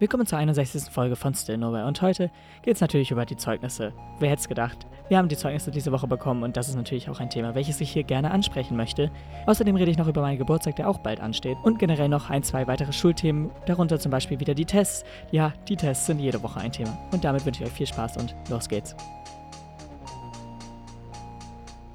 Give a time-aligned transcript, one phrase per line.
[0.00, 0.84] Willkommen zur 61.
[0.90, 2.30] Folge von Still Nowhere und heute
[2.62, 3.92] geht es natürlich über die Zeugnisse.
[4.18, 4.86] Wer hätte es gedacht?
[5.08, 7.82] Wir haben die Zeugnisse diese Woche bekommen und das ist natürlich auch ein Thema, welches
[7.82, 9.10] ich hier gerne ansprechen möchte.
[9.44, 12.42] Außerdem rede ich noch über meinen Geburtstag, der auch bald ansteht und generell noch ein,
[12.42, 15.04] zwei weitere Schulthemen, darunter zum Beispiel wieder die Tests.
[15.32, 18.16] Ja, die Tests sind jede Woche ein Thema und damit wünsche ich euch viel Spaß
[18.16, 18.96] und los geht's.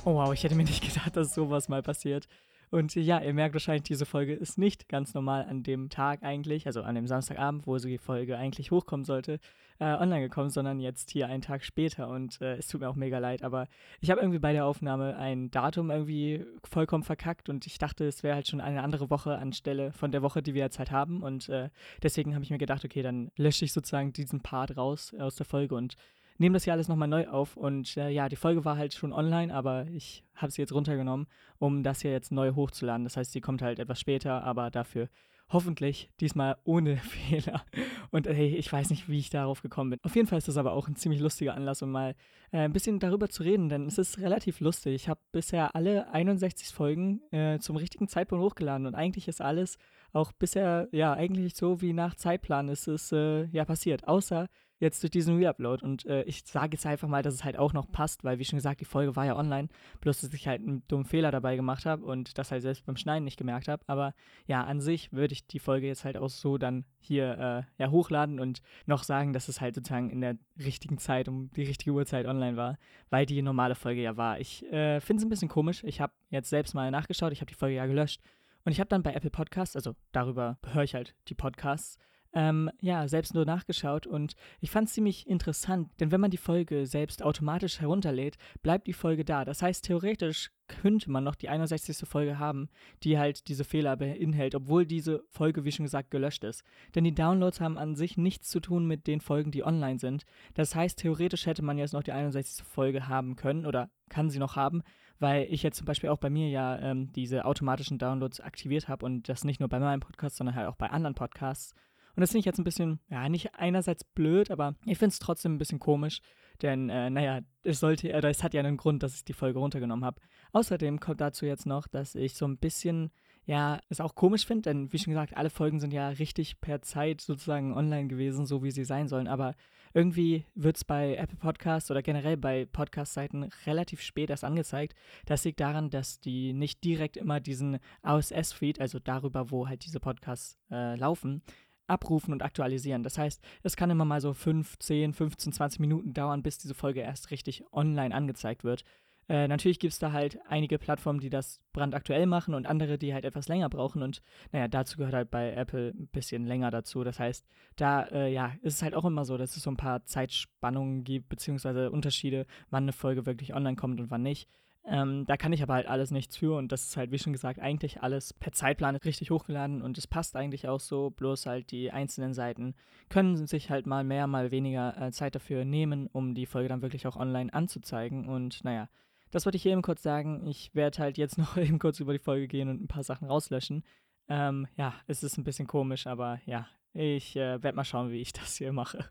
[0.04, 2.28] Oh wow, ich hätte mir nicht gedacht, dass sowas mal passiert.
[2.76, 6.68] Und ja, ihr merkt wahrscheinlich, diese Folge ist nicht ganz normal an dem Tag eigentlich,
[6.68, 9.40] also an dem Samstagabend, wo die Folge eigentlich hochkommen sollte,
[9.80, 12.10] äh, online gekommen, sondern jetzt hier einen Tag später.
[12.10, 13.70] Und äh, es tut mir auch mega leid, aber
[14.02, 18.24] ich habe irgendwie bei der Aufnahme ein Datum irgendwie vollkommen verkackt und ich dachte, es
[18.24, 21.24] wäre halt schon eine andere Woche anstelle von der Woche, die wir jetzt halt haben.
[21.24, 21.70] Und äh,
[22.04, 25.46] deswegen habe ich mir gedacht, okay, dann lösche ich sozusagen diesen Part raus aus der
[25.46, 25.96] Folge und
[26.38, 27.58] nehme das hier alles nochmal neu auf.
[27.58, 31.28] Und äh, ja, die Folge war halt schon online, aber ich habe sie jetzt runtergenommen,
[31.60, 33.04] um das hier jetzt neu hochzuladen.
[33.04, 35.10] Das heißt, sie kommt halt etwas später, aber dafür
[35.50, 36.98] hoffentlich diesmal ohne
[37.30, 37.64] Fehler.
[38.12, 40.00] Und hey, ich weiß nicht, wie ich darauf gekommen bin.
[40.04, 42.16] Auf jeden Fall ist das aber auch ein ziemlich lustiger Anlass, um mal
[42.52, 44.96] äh, ein bisschen darüber zu reden, denn es ist relativ lustig.
[44.96, 49.78] Ich habe bisher alle 61 Folgen äh, zum richtigen Zeitpunkt hochgeladen und eigentlich ist alles
[50.14, 54.48] auch bisher ja eigentlich so wie nach Zeitplan ist es äh, ja passiert, außer
[54.80, 55.84] jetzt durch diesen Reupload.
[55.84, 58.46] Und äh, ich sage jetzt einfach mal, dass es halt auch noch passt, weil, wie
[58.46, 59.70] schon gesagt, die Folge war ja online.
[60.02, 62.98] Bloß, dass ich halt einen dummen Fehler dabei gemacht habe und das halt selbst beim
[62.98, 63.84] Schneiden nicht gemerkt habe.
[63.88, 64.14] Aber
[64.48, 67.90] ja, an sich würde ich die Folge jetzt halt auch so dann hier äh, ja,
[67.90, 71.92] hochladen und noch sagen, dass es halt sozusagen in der richtigen Zeit, um die richtige
[71.92, 72.78] Uhrzeit online war,
[73.10, 74.40] weil die normale Folge ja war.
[74.40, 75.84] Ich äh, finde es ein bisschen komisch.
[75.84, 78.22] Ich habe jetzt selbst mal nachgeschaut, ich habe die Folge ja gelöscht.
[78.66, 82.00] Und ich habe dann bei Apple Podcasts, also darüber höre ich halt die Podcasts,
[82.36, 86.38] ähm, ja, selbst nur nachgeschaut und ich fand es ziemlich interessant, denn wenn man die
[86.38, 89.46] Folge selbst automatisch herunterlädt, bleibt die Folge da.
[89.46, 92.08] Das heißt, theoretisch könnte man noch die 61.
[92.08, 92.70] Folge haben,
[93.04, 96.64] die halt diese Fehler beinhält, obwohl diese Folge, wie schon gesagt, gelöscht ist.
[96.94, 100.26] Denn die Downloads haben an sich nichts zu tun mit den Folgen, die online sind.
[100.56, 102.66] Das heißt, theoretisch hätte man jetzt noch die 61.
[102.66, 104.82] Folge haben können oder kann sie noch haben,
[105.20, 109.06] weil ich jetzt zum Beispiel auch bei mir ja ähm, diese automatischen Downloads aktiviert habe
[109.06, 111.74] und das nicht nur bei meinem Podcast, sondern halt auch bei anderen Podcasts.
[112.16, 115.20] Und das finde ich jetzt ein bisschen, ja, nicht einerseits blöd, aber ich finde es
[115.20, 116.22] trotzdem ein bisschen komisch,
[116.62, 119.60] denn, äh, naja, es sollte, oder es hat ja einen Grund, dass ich die Folge
[119.60, 120.22] runtergenommen habe.
[120.54, 123.12] Außerdem kommt dazu jetzt noch, dass ich so ein bisschen,
[123.46, 126.82] ja, es auch komisch finde, denn wie schon gesagt, alle Folgen sind ja richtig per
[126.82, 129.56] Zeit sozusagen online gewesen, so wie sie sein sollen, aber
[129.94, 134.94] irgendwie wird es bei Apple Podcasts oder generell bei Podcast-Seiten relativ spät erst angezeigt.
[135.26, 140.02] Das liegt daran, dass die nicht direkt immer diesen ASS-Feed, also darüber, wo halt diese
[140.02, 141.44] Podcasts äh, laufen,
[141.88, 143.04] abrufen und aktualisieren.
[143.04, 146.74] Das heißt, es kann immer mal so 5, 10, 15, 20 Minuten dauern, bis diese
[146.74, 148.84] Folge erst richtig online angezeigt wird.
[149.28, 153.14] Äh, natürlich gibt es da halt einige Plattformen, die das brandaktuell machen und andere, die
[153.14, 154.04] halt etwas länger brauchen.
[154.04, 157.04] Und naja, dazu gehört halt bei Apple ein bisschen länger dazu.
[157.04, 159.78] Das heißt, da äh, ja, ist es halt auch immer so, dass es so ein
[159.78, 164.48] paar Zeitspannungen gibt, beziehungsweise Unterschiede, wann eine Folge wirklich online kommt und wann nicht.
[164.88, 167.34] Ähm, da kann ich aber halt alles nichts für und das ist halt, wie schon
[167.34, 171.72] gesagt, eigentlich alles per Zeitplan richtig hochgeladen und es passt eigentlich auch so, bloß halt
[171.72, 172.76] die einzelnen Seiten
[173.10, 176.84] können sich halt mal mehr, mal weniger äh, Zeit dafür nehmen, um die Folge dann
[176.84, 178.88] wirklich auch online anzuzeigen und naja,
[179.32, 180.46] das wollte ich hier eben kurz sagen.
[180.46, 183.28] Ich werde halt jetzt noch eben kurz über die Folge gehen und ein paar Sachen
[183.28, 183.84] rauslöschen.
[184.28, 188.22] Ähm, ja, es ist ein bisschen komisch, aber ja, ich äh, werde mal schauen, wie
[188.22, 189.10] ich das hier mache.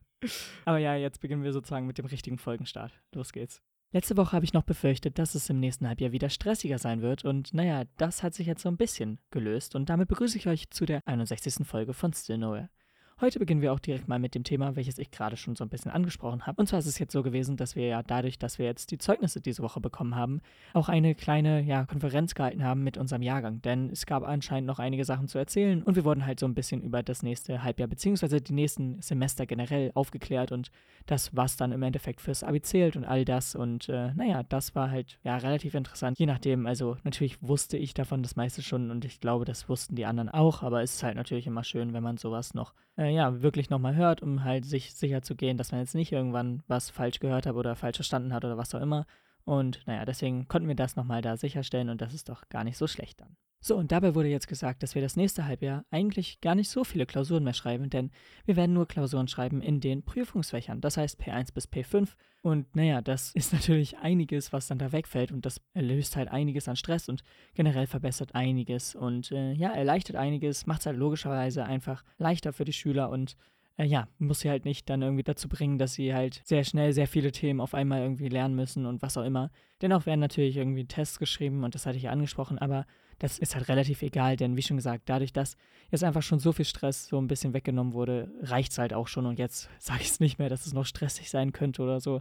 [0.65, 2.93] aber ja, jetzt beginnen wir sozusagen mit dem richtigen Folgenstart.
[3.13, 3.61] Los geht's.
[3.95, 7.25] Letzte Woche habe ich noch befürchtet, dass es im nächsten Halbjahr wieder stressiger sein wird
[7.25, 10.69] und naja, das hat sich jetzt so ein bisschen gelöst und damit begrüße ich euch
[10.71, 11.65] zu der 61.
[11.65, 12.71] Folge von Still Nowhere.
[13.21, 15.69] Heute beginnen wir auch direkt mal mit dem Thema, welches ich gerade schon so ein
[15.69, 16.61] bisschen angesprochen habe.
[16.61, 18.99] Und zwar ist es jetzt so gewesen, dass wir ja dadurch, dass wir jetzt die
[18.99, 20.41] Zeugnisse diese Woche bekommen haben,
[20.73, 23.63] auch eine kleine ja, Konferenz gehalten haben mit unserem Jahrgang.
[23.63, 26.55] Denn es gab anscheinend noch einige Sachen zu erzählen und wir wurden halt so ein
[26.55, 28.41] bisschen über das nächste Halbjahr bzw.
[28.41, 30.73] die nächsten Semester generell aufgeklärt und
[31.07, 33.55] das, was dann im Endeffekt fürs Abi zählt und all das.
[33.55, 36.19] Und äh, naja, das war halt ja relativ interessant.
[36.19, 39.95] Je nachdem, also natürlich wusste ich davon das meiste schon und ich glaube, das wussten
[39.95, 43.15] die anderen auch, aber es ist halt natürlich immer schön, wenn man sowas noch äh,
[43.15, 46.63] ja, wirklich nochmal hört, um halt sich sicher zu gehen, dass man jetzt nicht irgendwann
[46.69, 49.07] was falsch gehört hat oder falsch verstanden hat oder was auch immer.
[49.45, 52.79] Und naja, deswegen konnten wir das nochmal da sicherstellen und das ist doch gar nicht
[52.79, 53.37] so schlecht dann.
[53.67, 56.85] So, und dabei wurde jetzt gesagt, dass wir das nächste Halbjahr eigentlich gar nicht so
[56.85, 58.11] viele Klausuren mehr schreiben, denn
[58.45, 62.11] wir werden nur Klausuren schreiben in den Prüfungsfächern, das heißt P1 bis P5.
[62.43, 66.69] Und naja, das ist natürlich einiges, was dann da wegfällt und das löst halt einiges
[66.69, 67.23] an Stress und
[67.55, 72.67] generell verbessert einiges und äh, ja, erleichtert einiges, macht es halt logischerweise einfach leichter für
[72.67, 73.35] die Schüler und
[73.77, 76.93] äh, ja, muss sie halt nicht dann irgendwie dazu bringen, dass sie halt sehr schnell
[76.93, 79.51] sehr viele Themen auf einmal irgendwie lernen müssen und was auch immer.
[79.83, 82.87] Dennoch werden natürlich irgendwie Tests geschrieben und das hatte ich ja angesprochen, aber
[83.19, 85.57] das ist halt relativ egal, denn wie schon gesagt, dadurch, dass
[85.91, 89.09] jetzt einfach schon so viel Stress so ein bisschen weggenommen wurde, reicht es halt auch
[89.09, 89.27] schon.
[89.27, 92.21] Und jetzt sage ich es nicht mehr, dass es noch stressig sein könnte oder so,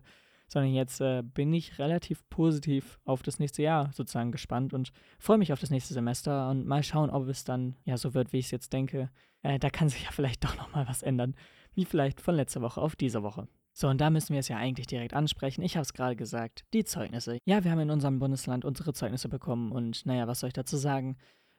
[0.54, 5.40] sondern jetzt äh, bin ich relativ positiv auf das nächste Jahr sozusagen gespannt und freue
[5.40, 8.38] mich auf das nächste Semester und mal schauen, ob es dann ja so wird, wie
[8.38, 9.10] ich es jetzt denke.
[9.42, 11.36] Äh, da kann sich ja vielleicht doch nochmal was ändern,
[11.74, 13.48] wie vielleicht von letzter Woche auf diese Woche.
[13.74, 15.64] So, und da müssen wir es ja eigentlich direkt ansprechen.
[15.64, 17.40] Ich habe es gerade gesagt, die Zeugnisse.
[17.46, 20.78] Ja, wir haben in unserem Bundesland unsere Zeugnisse bekommen und naja, was soll ich dazu
[20.78, 21.18] sagen?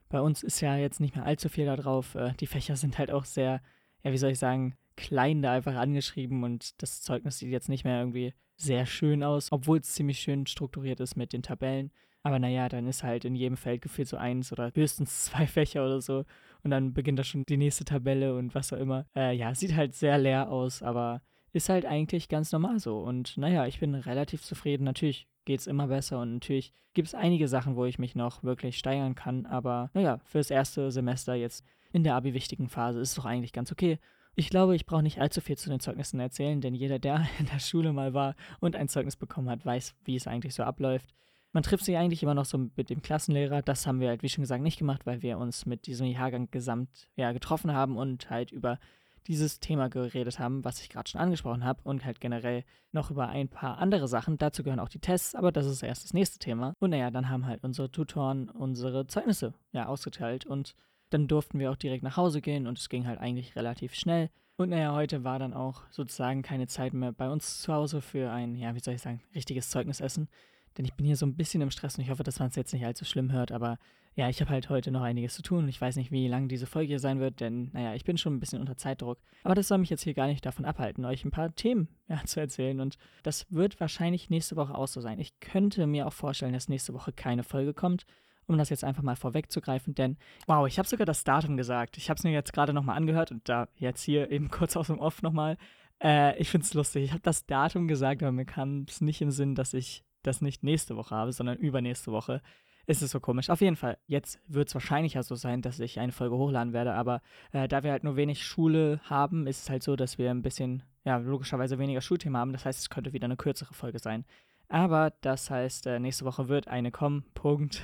[0.08, 2.14] Bei uns ist ja jetzt nicht mehr allzu viel da drauf.
[2.14, 3.61] Äh, die Fächer sind halt auch sehr,
[4.05, 7.85] ja, wie soll ich sagen, klein da einfach angeschrieben und das Zeugnis sieht jetzt nicht
[7.85, 11.91] mehr irgendwie sehr schön aus, obwohl es ziemlich schön strukturiert ist mit den Tabellen.
[12.23, 15.85] Aber naja, dann ist halt in jedem Feld gefühlt so eins oder höchstens zwei Fächer
[15.85, 16.25] oder so.
[16.62, 19.06] Und dann beginnt da schon die nächste Tabelle und was auch immer.
[19.14, 21.20] Äh, ja, sieht halt sehr leer aus, aber
[21.52, 22.99] ist halt eigentlich ganz normal so.
[23.00, 24.85] Und naja, ich bin relativ zufrieden.
[24.85, 28.43] Natürlich geht es immer besser und natürlich gibt es einige Sachen, wo ich mich noch
[28.43, 29.44] wirklich steigern kann.
[29.44, 33.70] Aber naja, fürs erste Semester jetzt in der Abi-wichtigen Phase ist es doch eigentlich ganz
[33.70, 33.99] okay.
[34.37, 37.47] Ich glaube, ich brauche nicht allzu viel zu den Zeugnissen erzählen, denn jeder, der in
[37.47, 41.15] der Schule mal war und ein Zeugnis bekommen hat, weiß, wie es eigentlich so abläuft.
[41.53, 43.63] Man trifft sich eigentlich immer noch so mit dem Klassenlehrer.
[43.63, 46.51] Das haben wir halt, wie schon gesagt, nicht gemacht, weil wir uns mit diesem Jahrgang
[46.51, 48.81] gesamt ja, getroffen haben und halt über
[49.29, 53.29] dieses Thema geredet haben, was ich gerade schon angesprochen habe und halt generell noch über
[53.29, 54.37] ein paar andere Sachen.
[54.37, 56.75] Dazu gehören auch die Tests, aber das ist erst das nächste Thema.
[56.81, 60.75] Und naja, dann haben halt unsere Tutoren unsere Zeugnisse ja ausgeteilt und
[61.14, 64.31] dann durften wir auch direkt nach Hause gehen und es ging halt eigentlich relativ schnell.
[64.56, 68.31] Und naja, heute war dann auch sozusagen keine Zeit mehr bei uns zu Hause für
[68.31, 70.28] ein, ja, wie soll ich sagen, richtiges Zeugnisessen.
[70.76, 72.56] Denn ich bin hier so ein bisschen im Stress und ich hoffe, dass man es
[72.56, 73.78] jetzt nicht allzu schlimm hört, aber
[74.16, 76.49] ja, ich habe halt heute noch einiges zu tun und ich weiß nicht, wie lang
[76.49, 79.19] diese Folge hier sein wird, denn naja, ich bin schon ein bisschen unter Zeitdruck.
[79.43, 82.25] Aber das soll mich jetzt hier gar nicht davon abhalten, euch ein paar Themen ja,
[82.25, 85.19] zu erzählen und das wird wahrscheinlich nächste Woche auch so sein.
[85.19, 88.05] Ich könnte mir auch vorstellen, dass nächste Woche keine Folge kommt,
[88.46, 91.96] um das jetzt einfach mal vorwegzugreifen, denn wow, ich habe sogar das Datum gesagt.
[91.96, 94.88] Ich habe es mir jetzt gerade nochmal angehört und da jetzt hier eben kurz aus
[94.88, 95.56] dem Off nochmal.
[96.02, 97.05] Äh, ich finde es lustig.
[97.05, 100.41] Ich habe das Datum gesagt, aber mir kam es nicht im Sinn, dass ich das
[100.41, 102.41] nicht nächste Woche habe, sondern übernächste Woche
[102.87, 103.50] ist es so komisch.
[103.50, 106.73] Auf jeden Fall, jetzt wird es wahrscheinlich ja so sein, dass ich eine Folge hochladen
[106.73, 110.19] werde, aber äh, da wir halt nur wenig Schule haben, ist es halt so, dass
[110.19, 112.52] wir ein bisschen, ja, logischerweise weniger Schulthemen haben.
[112.52, 114.25] Das heißt, es könnte wieder eine kürzere Folge sein.
[114.69, 117.25] Aber das heißt, äh, nächste Woche wird eine kommen.
[117.34, 117.82] Punkt.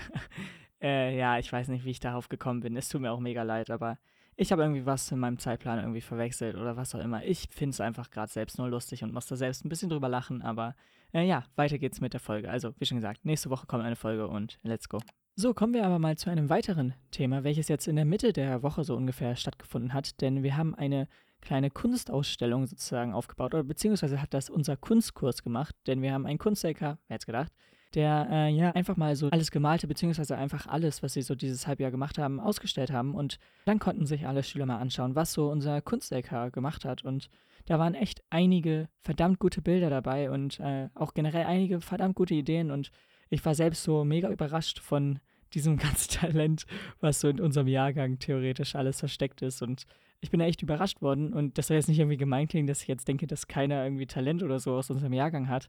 [0.83, 2.77] äh, ja, ich weiß nicht, wie ich darauf gekommen bin.
[2.77, 3.99] Es tut mir auch mega leid, aber
[4.37, 7.25] ich habe irgendwie was in meinem Zeitplan irgendwie verwechselt oder was auch immer.
[7.25, 10.09] Ich finde es einfach gerade selbst nur lustig und muss da selbst ein bisschen drüber
[10.09, 10.75] lachen, aber
[11.13, 12.51] äh, ja, weiter geht's mit der Folge.
[12.51, 15.01] Also, wie schon gesagt, nächste Woche kommt eine Folge und let's go.
[15.37, 18.63] So, kommen wir aber mal zu einem weiteren Thema, welches jetzt in der Mitte der
[18.63, 21.09] Woche so ungefähr stattgefunden hat, denn wir haben eine
[21.41, 26.39] kleine Kunstausstellung sozusagen aufgebaut, oder beziehungsweise hat das unser Kunstkurs gemacht, denn wir haben einen
[26.39, 27.53] Kunst-LK, wer hätte gedacht,
[27.95, 31.67] der äh, ja einfach mal so alles Gemalte, beziehungsweise einfach alles, was sie so dieses
[31.67, 33.15] Halbjahr gemacht haben, ausgestellt haben.
[33.15, 37.05] Und dann konnten sich alle Schüler mal anschauen, was so unser Kunst-LK gemacht hat.
[37.05, 37.29] Und
[37.67, 42.35] da waren echt einige verdammt gute Bilder dabei und äh, auch generell einige verdammt gute
[42.35, 42.71] Ideen.
[42.71, 42.91] Und
[43.29, 45.19] ich war selbst so mega überrascht von
[45.53, 46.67] diesem ganzen Talent,
[47.01, 49.63] was so in unserem Jahrgang theoretisch alles versteckt ist.
[49.63, 49.85] Und
[50.21, 51.33] ich bin echt überrascht worden.
[51.33, 54.07] Und das soll jetzt nicht irgendwie gemein klingen, dass ich jetzt denke, dass keiner irgendwie
[54.07, 55.69] Talent oder so aus unserem Jahrgang hat.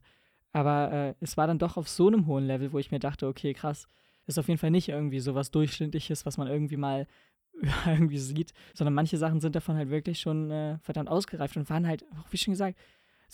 [0.52, 3.26] Aber äh, es war dann doch auf so einem hohen Level, wo ich mir dachte,
[3.26, 3.88] okay, krass,
[4.26, 7.06] ist auf jeden Fall nicht irgendwie so was Durchschnittliches, was man irgendwie mal
[7.86, 11.86] irgendwie sieht, sondern manche Sachen sind davon halt wirklich schon äh, verdammt ausgereift und waren
[11.86, 12.78] halt, wie schon gesagt,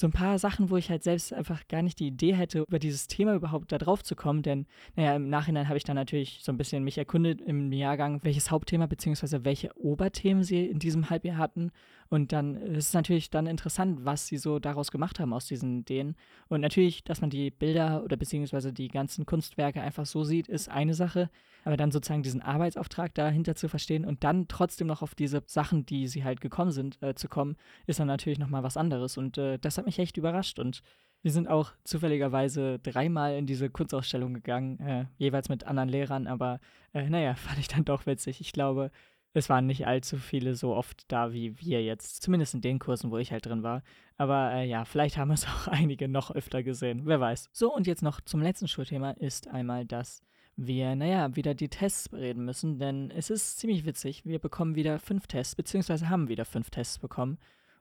[0.01, 2.79] so ein paar Sachen, wo ich halt selbst einfach gar nicht die Idee hätte, über
[2.79, 4.43] dieses Thema überhaupt da drauf zu kommen.
[4.43, 8.21] Denn, naja, im Nachhinein habe ich dann natürlich so ein bisschen mich erkundet im Jahrgang,
[8.23, 9.41] welches Hauptthema bzw.
[9.43, 11.73] welche Oberthemen sie in diesem Halbjahr hatten.
[12.11, 15.81] Und dann ist es natürlich dann interessant, was sie so daraus gemacht haben aus diesen
[15.81, 16.17] Ideen.
[16.49, 20.71] Und natürlich, dass man die Bilder oder beziehungsweise die ganzen Kunstwerke einfach so sieht, ist
[20.71, 21.29] eine Sache.
[21.65, 25.85] Aber dann sozusagen diesen Arbeitsauftrag dahinter zu verstehen und dann trotzdem noch auf diese Sachen,
[25.85, 29.19] die sie halt gekommen sind, äh, zu kommen, ist dann natürlich nochmal was anderes.
[29.19, 30.59] Und äh, das hat mich echt überrascht.
[30.59, 30.83] Und
[31.23, 36.27] wir sind auch zufälligerweise dreimal in diese Kunstausstellung gegangen, äh, jeweils mit anderen Lehrern.
[36.27, 36.61] Aber
[36.95, 38.41] äh, naja, fand ich dann doch witzig.
[38.41, 38.91] Ich glaube,
[39.39, 43.11] es waren nicht allzu viele so oft da wie wir jetzt, zumindest in den Kursen,
[43.11, 43.83] wo ich halt drin war.
[44.17, 47.49] Aber äh, ja, vielleicht haben es auch einige noch öfter gesehen, wer weiß.
[47.53, 50.23] So, und jetzt noch zum letzten Schulthema ist einmal das
[50.59, 54.25] wir, naja, wieder die Tests bereden müssen, denn es ist ziemlich witzig.
[54.25, 57.39] Wir bekommen wieder fünf Tests, beziehungsweise haben wieder fünf Tests bekommen.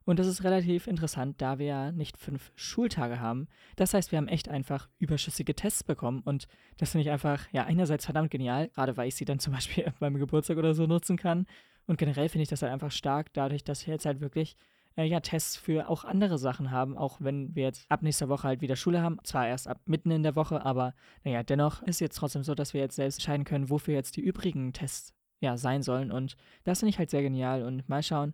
[0.07, 3.49] Und das ist relativ interessant, da wir ja nicht fünf Schultage haben.
[3.75, 6.21] Das heißt, wir haben echt einfach überschüssige Tests bekommen.
[6.23, 6.47] Und
[6.77, 9.91] das finde ich einfach, ja, einerseits verdammt genial, gerade weil ich sie dann zum Beispiel
[9.99, 11.45] beim Geburtstag oder so nutzen kann.
[11.87, 14.55] Und generell finde ich das halt einfach stark, dadurch, dass jetzt halt wirklich
[14.95, 18.47] äh, ja, Tests für auch andere Sachen haben, auch wenn wir jetzt ab nächster Woche
[18.47, 19.17] halt wieder Schule haben.
[19.25, 20.93] Zwar erst ab mitten in der Woche, aber
[21.25, 24.21] naja, dennoch ist jetzt trotzdem so, dass wir jetzt selbst entscheiden können, wofür jetzt die
[24.21, 26.13] übrigen Tests ja sein sollen.
[26.13, 27.63] Und das finde ich halt sehr genial.
[27.63, 28.33] Und mal schauen.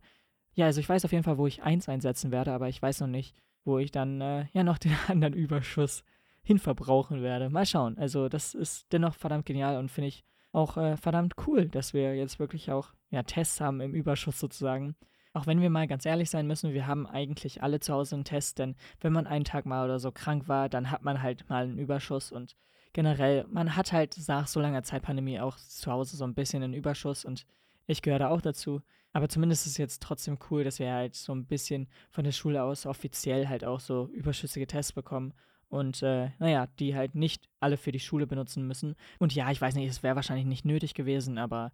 [0.56, 3.02] Ja, also ich weiß auf jeden Fall, wo ich eins einsetzen werde, aber ich weiß
[3.02, 6.04] noch nicht, wo ich dann äh, ja noch den anderen Überschuss
[6.44, 7.50] hinverbrauchen werde.
[7.50, 7.98] Mal schauen.
[7.98, 12.16] Also das ist dennoch verdammt genial und finde ich auch äh, verdammt cool, dass wir
[12.16, 14.96] jetzt wirklich auch ja, Tests haben im Überschuss sozusagen.
[15.34, 18.24] Auch wenn wir mal ganz ehrlich sein müssen, wir haben eigentlich alle zu Hause einen
[18.24, 21.50] Test, denn wenn man einen Tag mal oder so krank war, dann hat man halt
[21.50, 22.56] mal einen Überschuss und
[22.94, 26.62] generell, man hat halt nach so langer Zeit Pandemie auch zu Hause so ein bisschen
[26.62, 27.48] einen Überschuss und
[27.88, 28.82] ich gehöre da auch dazu.
[29.14, 32.32] Aber zumindest ist es jetzt trotzdem cool, dass wir halt so ein bisschen von der
[32.32, 35.34] Schule aus offiziell halt auch so überschüssige Tests bekommen
[35.70, 38.96] und äh, naja, die halt nicht alle für die Schule benutzen müssen.
[39.20, 41.72] Und ja, ich weiß nicht, es wäre wahrscheinlich nicht nötig gewesen, aber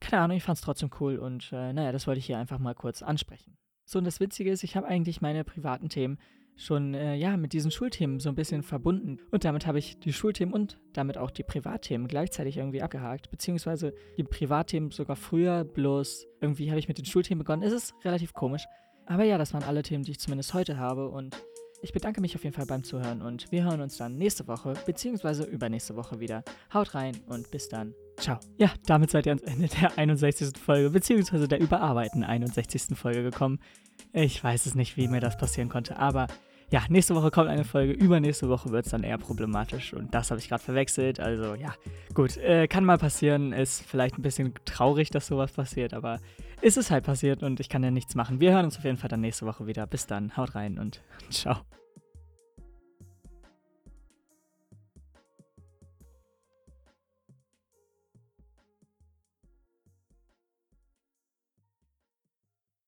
[0.00, 2.58] keine Ahnung, ich fand es trotzdem cool und äh, naja, das wollte ich hier einfach
[2.58, 3.56] mal kurz ansprechen.
[3.84, 6.18] So, und das Witzige ist, ich habe eigentlich meine privaten Themen
[6.56, 9.18] schon äh, ja mit diesen Schulthemen so ein bisschen verbunden.
[9.30, 13.94] Und damit habe ich die Schulthemen und damit auch die Privatthemen gleichzeitig irgendwie abgehakt, beziehungsweise
[14.16, 17.62] die Privatthemen sogar früher, bloß irgendwie habe ich mit den Schulthemen begonnen.
[17.62, 18.64] Es ist relativ komisch.
[19.06, 21.36] Aber ja, das waren alle Themen, die ich zumindest heute habe und
[21.84, 24.74] ich bedanke mich auf jeden Fall beim Zuhören und wir hören uns dann nächste Woche
[24.86, 25.44] bzw.
[25.44, 26.44] übernächste Woche wieder.
[26.72, 27.92] Haut rein und bis dann.
[28.18, 28.38] Ciao.
[28.56, 30.56] Ja, damit seid ihr ans Ende der 61.
[30.64, 31.48] Folge bzw.
[31.48, 32.96] der überarbeiteten 61.
[32.96, 33.58] Folge gekommen.
[34.12, 36.26] Ich weiß es nicht, wie mir das passieren konnte, aber
[36.70, 40.30] ja, nächste Woche kommt eine Folge, übernächste Woche wird es dann eher problematisch und das
[40.30, 41.20] habe ich gerade verwechselt.
[41.20, 41.74] Also ja,
[42.14, 46.18] gut, äh, kann mal passieren, ist vielleicht ein bisschen traurig, dass sowas passiert, aber
[46.62, 48.40] ist es halt passiert und ich kann ja nichts machen.
[48.40, 49.86] Wir hören uns auf jeden Fall dann nächste Woche wieder.
[49.86, 51.56] Bis dann, haut rein und ciao.